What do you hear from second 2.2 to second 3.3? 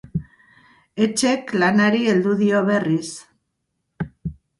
dio berriz.